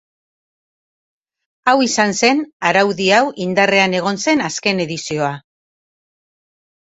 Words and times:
Hau 1.71 1.75
izan 1.87 2.13
zen 2.21 2.39
araudi 2.69 3.09
hau 3.17 3.21
indarrean 3.45 3.93
egon 3.99 4.19
zen 4.23 4.43
azken 4.49 4.81
edizioa. 4.87 5.31